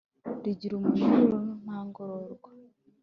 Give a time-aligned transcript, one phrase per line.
[0.43, 2.49] rigira umunyururu nta ngororwa